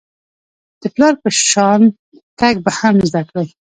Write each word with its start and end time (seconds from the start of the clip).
د 0.81 0.83
پلار 0.95 1.13
په 1.21 1.29
شان 1.47 1.81
تګ 2.39 2.55
به 2.63 2.71
هم 2.79 2.95
زده 3.09 3.21
کړئ. 3.29 3.47